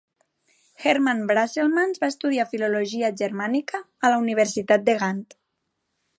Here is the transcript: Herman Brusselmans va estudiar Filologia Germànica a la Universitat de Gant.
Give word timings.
Herman 0.91 1.19
Brusselmans 1.31 2.01
va 2.05 2.09
estudiar 2.13 2.47
Filologia 2.55 3.13
Germànica 3.23 3.83
a 4.09 4.13
la 4.15 4.19
Universitat 4.27 4.89
de 4.91 4.99
Gant. 5.05 5.25